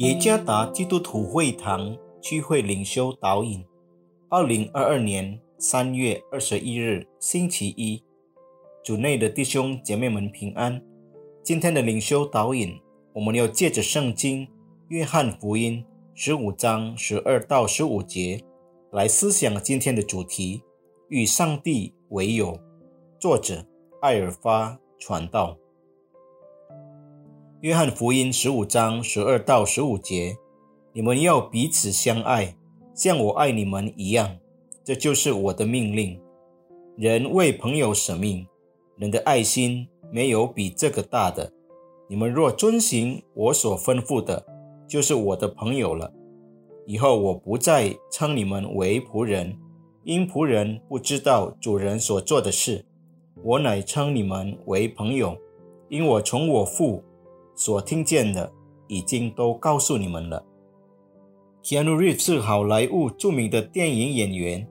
[0.00, 3.62] 耶加达基督徒会堂聚会领袖导引，
[4.30, 8.02] 二零二二年三月二十一日星期一，
[8.82, 10.82] 主内的弟兄姐妹们平安。
[11.42, 12.80] 今天的领袖导引，
[13.12, 14.48] 我们要借着圣经
[14.88, 15.84] 约翰福音
[16.14, 18.42] 十五章十二到十五节
[18.92, 20.62] 来思想今天的主题：
[21.10, 22.58] 与上帝为友。
[23.18, 23.62] 作者
[24.00, 25.59] 艾尔发传道。
[27.62, 30.38] 约翰福音十五章十二到十五节，
[30.94, 32.56] 你们要彼此相爱，
[32.94, 34.38] 像我爱你们一样。
[34.82, 36.18] 这就是我的命令。
[36.96, 38.46] 人为朋友舍命，
[38.96, 41.52] 人的爱心没有比这个大的。
[42.08, 44.42] 你们若遵行我所吩咐的，
[44.88, 46.10] 就是我的朋友了。
[46.86, 49.58] 以后我不再称你们为仆人，
[50.04, 52.86] 因仆人不知道主人所做的事。
[53.44, 55.36] 我乃称你们为朋友，
[55.90, 57.04] 因我从我父。
[57.60, 58.50] 所听见的
[58.88, 60.42] 已经都告诉你们了。
[61.62, 64.66] Keanu Reeves 是好莱坞著名的电影演员，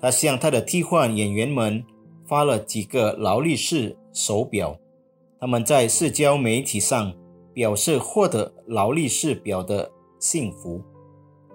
[0.00, 1.84] 他向他的替换演员们
[2.26, 4.74] 发了几个劳力士手表。
[5.38, 7.12] 他们在社交媒体上
[7.52, 10.82] 表示获得劳力士表的幸福。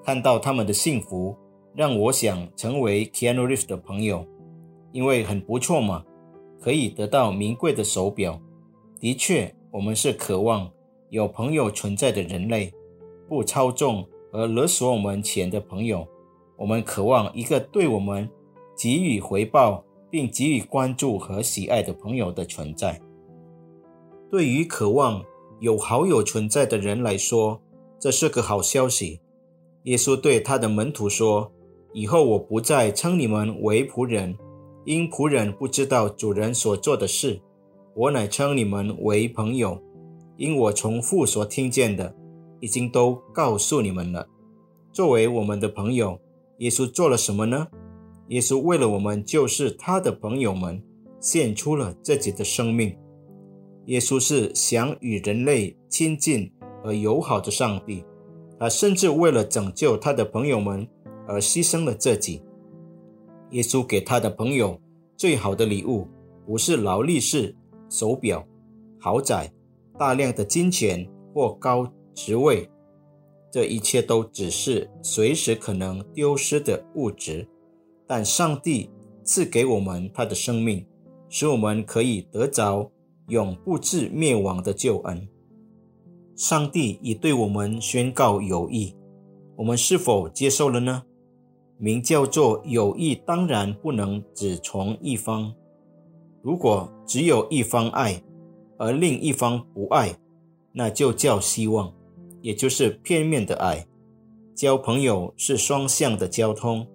[0.03, 1.35] 看到他们的幸福，
[1.73, 4.23] 让我想成为 Keanu Reeves 的朋友，
[4.91, 6.05] 因为很不错嘛，
[6.61, 8.39] 可以得到名贵的手表。
[8.99, 10.71] 的确，我们是渴望。
[11.15, 12.73] 有朋友存在的人类，
[13.29, 16.05] 不操纵和勒索我们钱的朋友，
[16.57, 18.29] 我们渴望一个对我们
[18.77, 23.01] 给予回报并给予关注和喜爱的朋友的存在。
[24.29, 25.23] 对于渴望
[25.61, 27.61] 有好友存在的人来说，
[27.97, 29.21] 这是个好消息。
[29.83, 31.49] 耶稣对他的门徒说
[31.95, 34.37] ：“以后我不再称你们为仆人，
[34.83, 37.39] 因仆人不知道主人所做的事；
[37.95, 39.81] 我乃称你们为朋友。”
[40.37, 42.15] 因我从父所听见的，
[42.59, 44.27] 已经都告诉你们了。
[44.91, 46.19] 作为我们的朋友，
[46.59, 47.67] 耶稣做了什么呢？
[48.29, 50.81] 耶稣为了我们，就是他的朋友们，
[51.19, 52.97] 献出了自己的生命。
[53.85, 56.51] 耶稣是想与人类亲近
[56.83, 58.03] 而友好的上帝，
[58.59, 60.87] 他甚至为了拯救他的朋友们
[61.27, 62.41] 而牺牲了自己。
[63.51, 64.79] 耶稣给他的朋友
[65.15, 66.07] 最好的礼物，
[66.47, 67.55] 不是劳力士、
[67.89, 68.43] 手表、
[68.99, 69.51] 豪宅。
[69.97, 72.69] 大量的金钱或高职位，
[73.51, 77.47] 这一切都只是随时可能丢失的物质。
[78.07, 78.89] 但上帝
[79.23, 80.85] 赐给我们他的生命，
[81.29, 82.91] 使我们可以得着
[83.29, 85.27] 永不至灭亡的救恩。
[86.35, 88.93] 上帝已对我们宣告友谊，
[89.55, 91.03] 我们是否接受了呢？
[91.77, 95.53] 名叫做友谊，当然不能只从一方。
[96.41, 98.21] 如果只有一方爱，
[98.77, 100.15] 而另一方不爱，
[100.71, 101.93] 那就叫希望，
[102.41, 103.85] 也就是片面的爱。
[104.53, 106.87] 交朋友是双向的交通，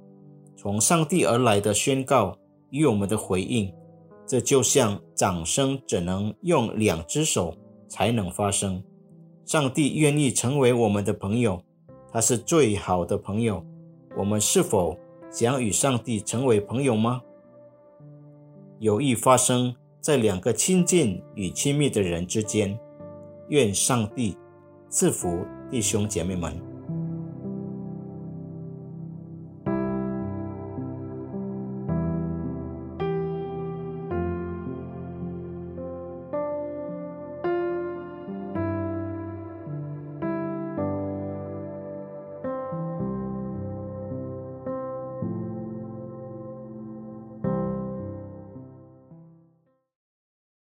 [0.56, 2.36] 从上帝而来的宣告
[2.70, 3.72] 与我们的回应，
[4.26, 7.54] 这就像掌声只能用两只手
[7.88, 8.82] 才能发生。
[9.44, 11.62] 上帝愿意成为我们的朋友，
[12.12, 13.64] 他是最好的朋友。
[14.16, 14.98] 我们是否
[15.30, 17.22] 想与上帝成为朋友吗？
[18.78, 19.74] 有意发生。
[20.00, 22.78] 在两个亲近与亲密的人之间，
[23.48, 24.36] 愿上帝
[24.88, 26.69] 赐福弟兄姐妹们。